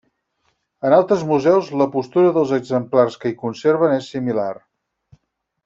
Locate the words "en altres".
0.87-1.25